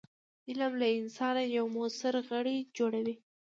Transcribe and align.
علم 0.49 0.73
له 0.81 0.87
انسانه 0.99 1.43
یو 1.57 1.65
موثر 1.75 2.13
غړی 2.29 2.57
جوړوي. 2.77 3.15